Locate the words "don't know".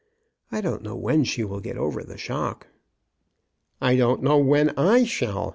0.61-0.95, 3.95-4.39